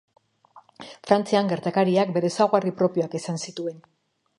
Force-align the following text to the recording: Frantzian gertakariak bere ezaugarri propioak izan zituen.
Frantzian 1.09 1.53
gertakariak 1.53 2.17
bere 2.19 2.35
ezaugarri 2.35 2.77
propioak 2.83 3.23
izan 3.23 3.43
zituen. 3.49 3.83